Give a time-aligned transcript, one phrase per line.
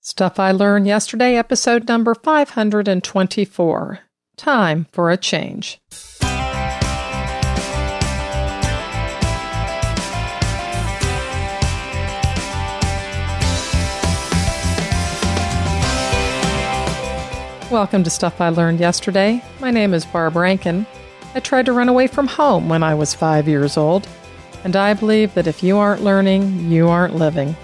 [0.00, 3.98] Stuff I Learned Yesterday, episode number 524.
[4.36, 5.80] Time for a Change.
[17.72, 19.42] Welcome to Stuff I Learned Yesterday.
[19.60, 20.86] My name is Barb Rankin.
[21.34, 24.08] I tried to run away from home when I was five years old,
[24.62, 27.56] and I believe that if you aren't learning, you aren't living.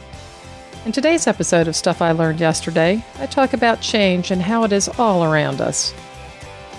[0.85, 4.73] In today's episode of Stuff I Learned Yesterday, I talk about change and how it
[4.73, 5.95] is all around us.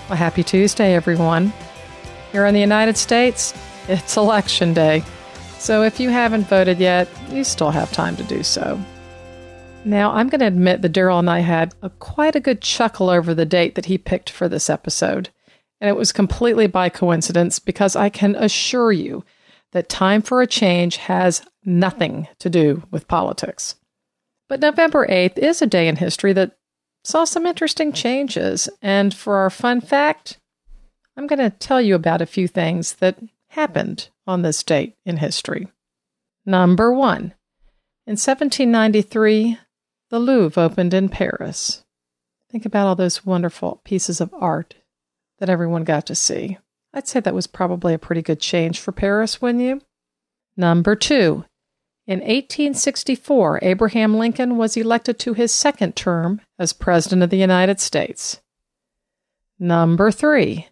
[0.08, 1.52] Well, happy Tuesday, everyone.
[2.30, 3.52] Here in the United States,
[3.88, 5.02] it's election day.
[5.58, 8.80] So if you haven't voted yet, you still have time to do so.
[9.84, 13.10] Now, I'm going to admit that Daryl and I had a, quite a good chuckle
[13.10, 15.30] over the date that he picked for this episode.
[15.80, 19.24] And it was completely by coincidence because I can assure you
[19.72, 23.74] that time for a change has nothing to do with politics.
[24.48, 26.56] But November 8th is a day in history that
[27.02, 28.68] saw some interesting changes.
[28.82, 30.38] And for our fun fact,
[31.16, 35.16] I'm going to tell you about a few things that happened on this date in
[35.18, 35.68] history.
[36.44, 37.34] Number one,
[38.06, 39.58] in 1793,
[40.10, 41.84] the Louvre opened in Paris.
[42.50, 44.76] Think about all those wonderful pieces of art
[45.38, 46.58] that everyone got to see.
[46.94, 49.80] I'd say that was probably a pretty good change for Paris, wouldn't you?
[50.56, 51.44] Number two,
[52.06, 57.80] in 1864, Abraham Lincoln was elected to his second term as President of the United
[57.80, 58.40] States.
[59.58, 60.68] Number three.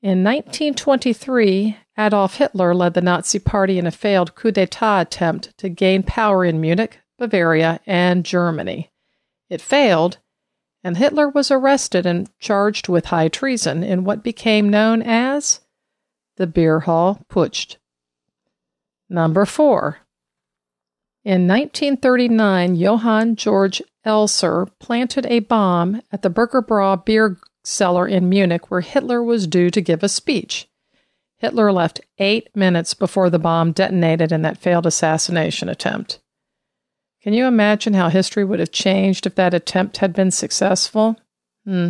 [0.00, 5.68] In 1923, Adolf Hitler led the Nazi Party in a failed coup d'etat attempt to
[5.68, 8.90] gain power in Munich, Bavaria, and Germany.
[9.50, 10.18] It failed,
[10.82, 15.60] and Hitler was arrested and charged with high treason in what became known as
[16.36, 17.76] the Beer Hall Putsch.
[19.10, 19.98] Number four.
[21.26, 28.70] In 1939, Johann Georg Elser planted a bomb at the Burgerbrau beer cellar in Munich
[28.70, 30.68] where Hitler was due to give a speech.
[31.38, 36.20] Hitler left eight minutes before the bomb detonated in that failed assassination attempt.
[37.24, 41.16] Can you imagine how history would have changed if that attempt had been successful?
[41.64, 41.88] Hmm.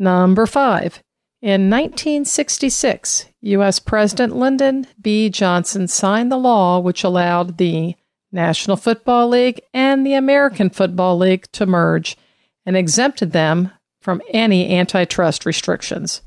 [0.00, 1.00] Number five.
[1.42, 3.78] In 1966, U.S.
[3.78, 5.28] President Lyndon B.
[5.28, 7.94] Johnson signed the law which allowed the
[8.32, 12.16] National Football League and the American Football League to merge
[12.64, 13.70] and exempted them
[14.00, 16.22] from any antitrust restrictions.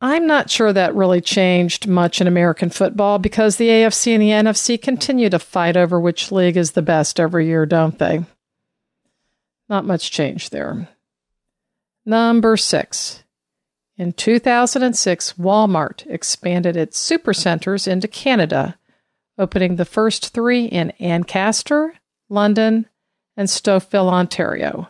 [0.00, 4.50] I'm not sure that really changed much in American football because the AFC and the
[4.50, 8.24] NFC continue to fight over which league is the best every year, don't they?
[9.68, 10.88] Not much change there.
[12.04, 13.24] Number six.
[13.98, 18.78] In 2006, Walmart expanded its supercenters into Canada,
[19.38, 21.94] opening the first three in Ancaster,
[22.28, 22.86] London,
[23.36, 24.88] and Stouffville, Ontario,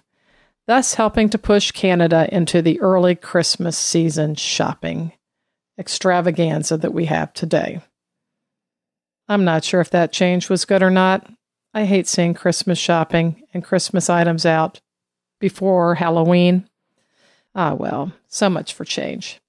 [0.66, 5.12] thus helping to push Canada into the early Christmas season shopping
[5.78, 7.81] extravaganza that we have today.
[9.28, 11.31] I'm not sure if that change was good or not.
[11.75, 14.81] I hate seeing Christmas shopping and Christmas items out
[15.41, 16.69] before Halloween.
[17.56, 19.41] Ah, well, so much for change.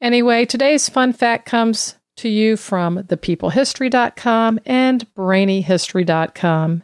[0.00, 6.82] Anyway, today's fun fact comes to you from thepeoplehistory.com and brainyhistory.com,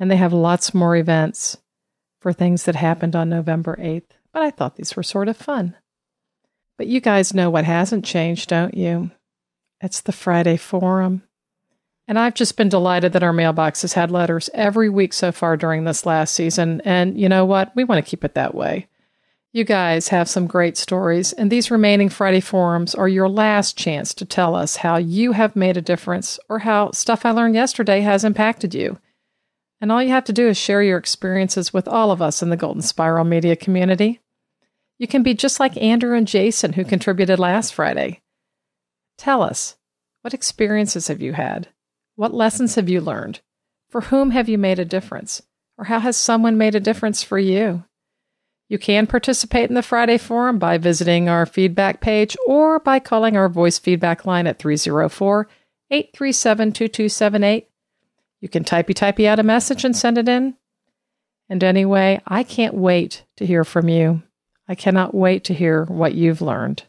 [0.00, 1.58] and they have lots more events
[2.18, 5.76] for things that happened on November 8th, but I thought these were sort of fun.
[6.78, 9.10] But you guys know what hasn't changed, don't you?
[9.82, 11.22] It's the Friday Forum.
[12.08, 15.58] And I've just been delighted that our mailbox has had letters every week so far
[15.58, 16.80] during this last season.
[16.86, 17.76] And you know what?
[17.76, 18.88] We want to keep it that way.
[19.54, 24.12] You guys have some great stories, and these remaining Friday forums are your last chance
[24.14, 28.00] to tell us how you have made a difference or how stuff I learned yesterday
[28.00, 28.98] has impacted you.
[29.80, 32.50] And all you have to do is share your experiences with all of us in
[32.50, 34.20] the Golden Spiral Media community.
[34.98, 38.22] You can be just like Andrew and Jason, who contributed last Friday.
[39.18, 39.76] Tell us
[40.22, 41.68] what experiences have you had?
[42.16, 43.38] What lessons have you learned?
[43.88, 45.42] For whom have you made a difference?
[45.78, 47.84] Or how has someone made a difference for you?
[48.68, 53.36] You can participate in the Friday Forum by visiting our feedback page or by calling
[53.36, 55.48] our voice feedback line at 304
[55.90, 57.68] 837 2278.
[58.40, 60.54] You can typey typey out a message and send it in.
[61.48, 64.22] And anyway, I can't wait to hear from you.
[64.66, 66.84] I cannot wait to hear what you've learned.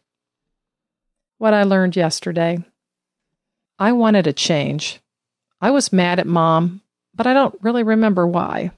[1.38, 2.64] What I learned yesterday.
[3.78, 5.02] I wanted a change.
[5.60, 6.82] I was mad at mom,
[7.14, 8.72] but I don't really remember why.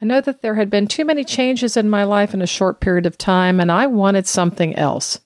[0.00, 2.80] I know that there had been too many changes in my life in a short
[2.80, 5.20] period of time, and I wanted something else.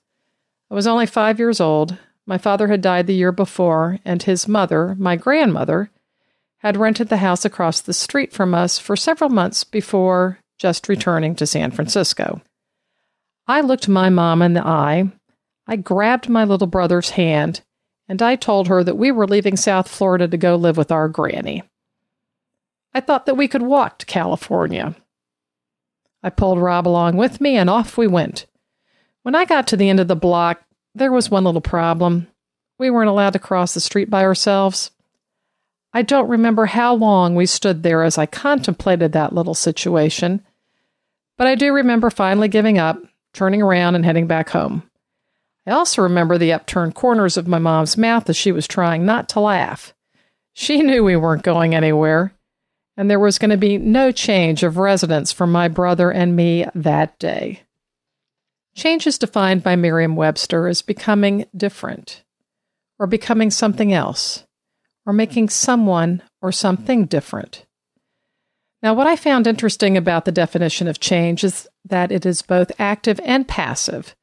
[0.71, 1.97] I was only five years old.
[2.25, 5.91] My father had died the year before, and his mother, my grandmother,
[6.57, 11.35] had rented the house across the street from us for several months before just returning
[11.35, 12.41] to San Francisco.
[13.47, 15.11] I looked my mom in the eye.
[15.67, 17.61] I grabbed my little brother's hand,
[18.07, 21.09] and I told her that we were leaving South Florida to go live with our
[21.09, 21.63] granny.
[22.93, 24.95] I thought that we could walk to California.
[26.21, 28.45] I pulled Rob along with me, and off we went.
[29.23, 30.63] When I got to the end of the block,
[30.95, 32.27] there was one little problem.
[32.77, 34.91] We weren't allowed to cross the street by ourselves.
[35.93, 40.43] I don't remember how long we stood there as I contemplated that little situation,
[41.37, 42.97] but I do remember finally giving up,
[43.33, 44.83] turning around, and heading back home.
[45.65, 49.29] I also remember the upturned corners of my mom's mouth as she was trying not
[49.29, 49.93] to laugh.
[50.53, 52.33] She knew we weren't going anywhere,
[52.95, 56.65] and there was going to be no change of residence for my brother and me
[56.75, 57.61] that day.
[58.75, 62.23] Change is defined by Merriam Webster as becoming different,
[62.99, 64.45] or becoming something else
[65.05, 67.65] or making someone or something different.
[68.81, 72.71] Now, what I found interesting about the definition of change is that it is both
[72.79, 74.15] active and passive.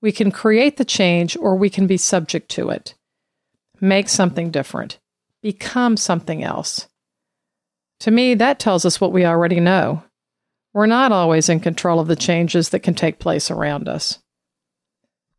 [0.00, 2.94] We can create the change or we can be subject to it.
[3.80, 4.98] Make something different.
[5.42, 6.88] Become something else.
[8.04, 10.02] To me, that tells us what we already know.
[10.74, 14.18] We're not always in control of the changes that can take place around us.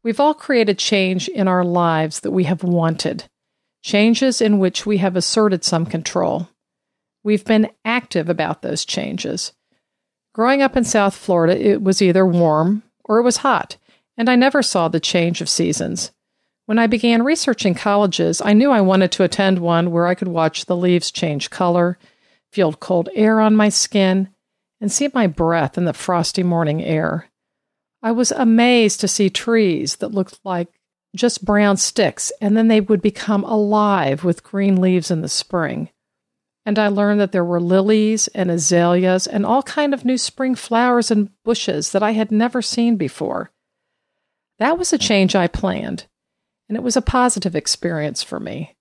[0.02, 3.26] We've all created change in our lives that we have wanted
[3.84, 6.50] changes in which we have asserted some control.
[7.24, 9.54] We've been active about those changes.
[10.34, 13.78] Growing up in South Florida, it was either warm or it was hot,
[14.18, 16.14] and I never saw the change of seasons.
[16.66, 20.30] When I began researching colleges, I knew I wanted to attend one where I could
[20.30, 22.00] watch the leaves change color,
[22.56, 24.30] feel cold air on my skin,
[24.80, 27.30] and see my breath in the frosty morning air.
[28.02, 30.70] I was amazed to see trees that looked like
[31.14, 35.90] just brown sticks, and then they would become alive with green leaves in the spring.
[36.66, 40.56] And I learned that there were lilies and azaleas and all kind of new spring
[40.56, 43.52] flowers and bushes that I had never seen before.
[44.60, 46.06] That was a change I planned,
[46.70, 48.78] and it was a positive experience for me.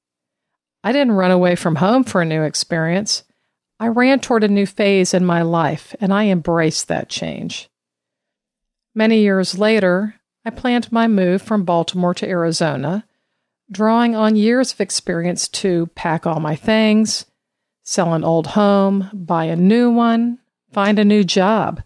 [0.85, 3.25] I didn't run away from home for a new experience.
[3.81, 7.69] I ran toward a new phase in my life, and I embraced that change.
[8.95, 13.05] Many years later, I planned my move from Baltimore to Arizona,
[13.71, 17.27] drawing on years of experience to pack all my things,
[17.83, 20.39] sell an old home, buy a new one,
[20.71, 21.83] find a new job.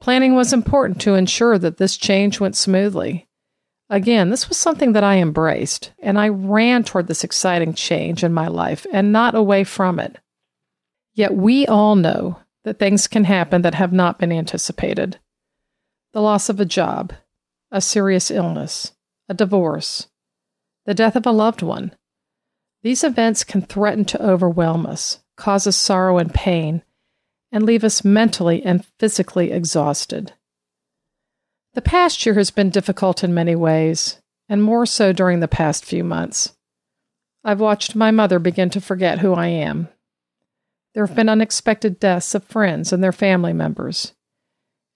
[0.00, 3.26] Planning was important to ensure that this change went smoothly.
[3.88, 8.32] Again, this was something that I embraced, and I ran toward this exciting change in
[8.32, 10.18] my life and not away from it.
[11.14, 15.18] Yet we all know that things can happen that have not been anticipated.
[16.12, 17.12] The loss of a job,
[17.70, 18.92] a serious illness,
[19.28, 20.08] a divorce,
[20.86, 21.94] the death of a loved one.
[22.82, 26.82] These events can threaten to overwhelm us, cause us sorrow and pain,
[27.50, 30.32] and leave us mentally and physically exhausted.
[31.74, 35.84] The past year has been difficult in many ways, and more so during the past
[35.84, 36.54] few months.
[37.42, 39.88] I've watched my mother begin to forget who I am.
[40.94, 44.14] There have been unexpected deaths of friends and their family members.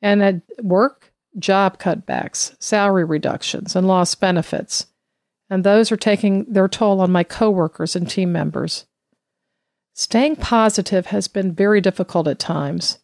[0.00, 4.86] And at work, job cutbacks, salary reductions, and lost benefits,
[5.50, 8.86] and those are taking their toll on my coworkers and team members.
[9.94, 12.98] Staying positive has been very difficult at times,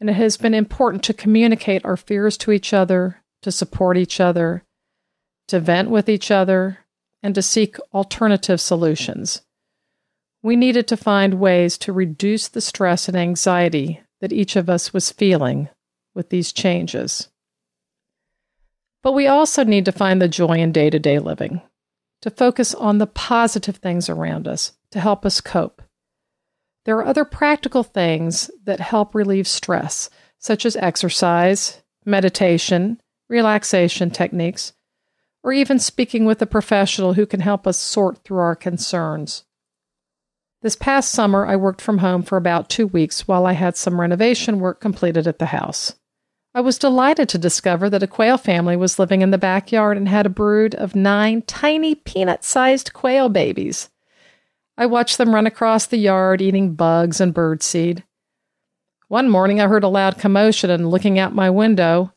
[0.00, 4.20] and it has been important to communicate our fears to each other, to support each
[4.20, 4.64] other,
[5.48, 6.78] to vent with each other,
[7.22, 9.42] and to seek alternative solutions.
[10.42, 14.92] We needed to find ways to reduce the stress and anxiety that each of us
[14.92, 15.68] was feeling
[16.14, 17.28] with these changes.
[19.02, 21.62] But we also need to find the joy in day to day living,
[22.22, 25.82] to focus on the positive things around us to help us cope.
[26.84, 34.72] There are other practical things that help relieve stress, such as exercise, meditation, relaxation techniques,
[35.44, 39.44] or even speaking with a professional who can help us sort through our concerns.
[40.62, 44.00] This past summer, I worked from home for about two weeks while I had some
[44.00, 45.96] renovation work completed at the house.
[46.54, 50.08] I was delighted to discover that a quail family was living in the backyard and
[50.08, 53.88] had a brood of nine tiny peanut sized quail babies.
[54.78, 58.04] I watched them run across the yard eating bugs and birdseed.
[59.08, 62.12] One morning I heard a loud commotion, and looking out my window,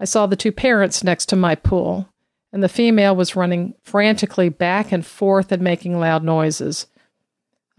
[0.00, 2.08] I saw the two parents next to my pool,
[2.50, 6.86] and the female was running frantically back and forth and making loud noises.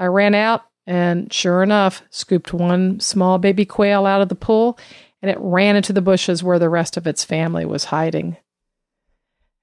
[0.02, 4.80] I ran out and, sure enough, scooped one small baby quail out of the pool
[5.22, 8.38] and it ran into the bushes where the rest of its family was hiding.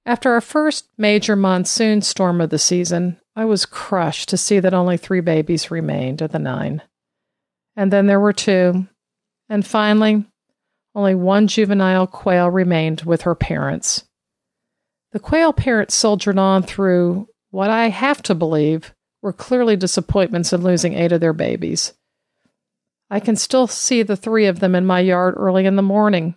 [0.06, 4.72] After our first major monsoon storm of the season, I was crushed to see that
[4.72, 6.82] only three babies remained of the nine.
[7.74, 8.86] And then there were two.
[9.48, 10.24] And finally,
[10.94, 14.04] only one juvenile quail remained with her parents.
[15.10, 20.62] The quail parents soldiered on through what I have to believe were clearly disappointments in
[20.62, 21.92] losing eight of their babies.
[23.10, 26.34] I can still see the three of them in my yard early in the morning,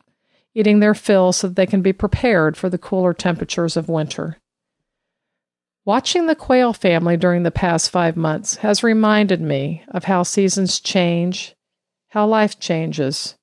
[0.54, 4.38] eating their fill so that they can be prepared for the cooler temperatures of winter.
[5.84, 10.80] Watching the quail family during the past five months has reminded me of how seasons
[10.80, 11.56] change,
[12.10, 13.36] how life changes,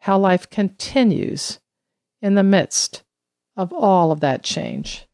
[0.00, 1.58] how life continues
[2.20, 3.02] in the midst
[3.56, 5.06] of all of that change.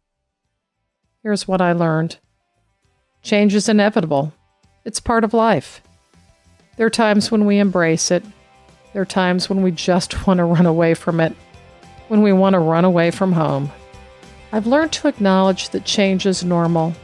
[1.22, 2.18] Here's what I learned
[3.22, 4.32] change is inevitable,
[4.84, 5.82] it's part of life.
[6.76, 8.24] There are times when we embrace it,
[8.92, 11.34] there are times when we just want to run away from it,
[12.08, 13.70] when we want to run away from home.
[14.52, 16.94] I've learned to acknowledge that change is normal,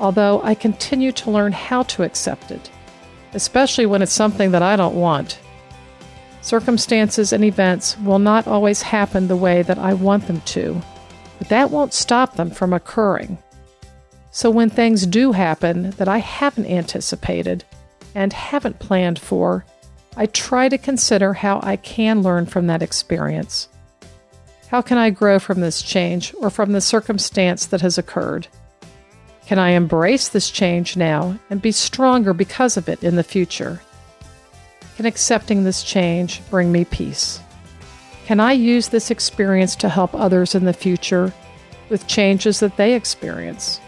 [0.00, 2.70] although I continue to learn how to accept it,
[3.34, 5.38] especially when it's something that I don't want.
[6.42, 10.80] Circumstances and events will not always happen the way that I want them to,
[11.38, 13.38] but that won't stop them from occurring.
[14.36, 17.64] So when things do happen that I haven't anticipated
[18.14, 19.64] and haven't planned for,
[20.14, 23.70] I try to consider how I can learn from that experience.
[24.68, 28.46] How can I grow from this change or from the circumstance that has occurred?
[29.46, 33.80] Can I embrace this change now and be stronger because of it in the future?
[34.98, 37.40] Can accepting this change bring me peace?
[38.26, 41.32] Can I use this experience to help others in the future
[41.88, 43.80] with changes that they experience?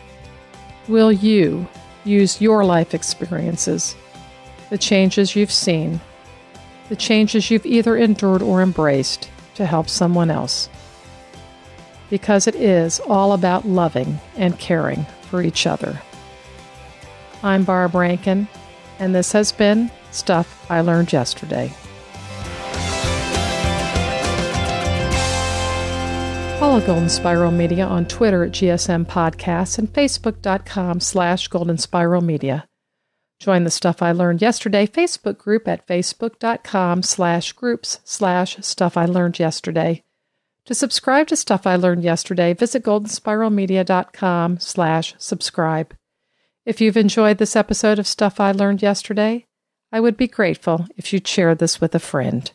[0.88, 1.68] Will you
[2.04, 3.94] use your life experiences,
[4.70, 6.00] the changes you've seen,
[6.88, 10.68] the changes you've either endured or embraced, to help someone else.
[12.10, 16.00] Because it is all about loving and caring for each other.
[17.42, 18.48] I'm Barb Rankin,
[19.00, 21.72] and this has been Stuff I Learned Yesterday.
[26.58, 32.66] Follow Golden Spiral Media on Twitter at GSM Podcasts and Facebook.com slash Golden Spiral Media.
[33.38, 39.04] Join the Stuff I Learned Yesterday Facebook group at facebook.com slash groups slash Stuff I
[39.04, 40.02] Learned Yesterday.
[40.64, 45.94] To subscribe to Stuff I Learned Yesterday, visit goldenspiralmedia.com slash subscribe.
[46.66, 49.46] If you've enjoyed this episode of Stuff I Learned Yesterday,
[49.92, 52.50] I would be grateful if you'd share this with a friend.